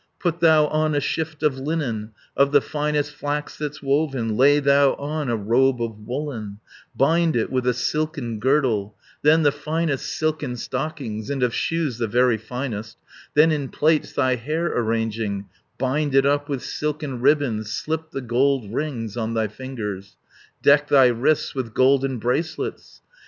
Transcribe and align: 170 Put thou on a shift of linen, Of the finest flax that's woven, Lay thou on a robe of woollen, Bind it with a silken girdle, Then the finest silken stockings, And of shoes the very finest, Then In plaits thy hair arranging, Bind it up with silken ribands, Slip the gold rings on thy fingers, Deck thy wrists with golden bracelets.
170 0.23 0.23
Put 0.23 0.41
thou 0.43 0.65
on 0.75 0.95
a 0.95 0.99
shift 0.99 1.43
of 1.43 1.59
linen, 1.59 2.09
Of 2.35 2.51
the 2.51 2.59
finest 2.59 3.13
flax 3.13 3.55
that's 3.55 3.83
woven, 3.83 4.35
Lay 4.35 4.59
thou 4.59 4.95
on 4.95 5.29
a 5.29 5.35
robe 5.37 5.79
of 5.79 6.07
woollen, 6.07 6.57
Bind 6.95 7.35
it 7.35 7.51
with 7.51 7.67
a 7.67 7.73
silken 7.75 8.39
girdle, 8.39 8.95
Then 9.21 9.43
the 9.43 9.51
finest 9.51 10.07
silken 10.07 10.55
stockings, 10.55 11.29
And 11.29 11.43
of 11.43 11.53
shoes 11.53 11.99
the 11.99 12.07
very 12.07 12.37
finest, 12.39 12.97
Then 13.35 13.51
In 13.51 13.69
plaits 13.69 14.11
thy 14.13 14.37
hair 14.37 14.65
arranging, 14.75 15.45
Bind 15.77 16.15
it 16.15 16.25
up 16.25 16.49
with 16.49 16.63
silken 16.63 17.21
ribands, 17.21 17.71
Slip 17.71 18.09
the 18.09 18.21
gold 18.21 18.73
rings 18.73 19.15
on 19.15 19.35
thy 19.35 19.47
fingers, 19.49 20.17
Deck 20.63 20.87
thy 20.87 21.09
wrists 21.09 21.53
with 21.53 21.75
golden 21.75 22.17
bracelets. 22.17 23.03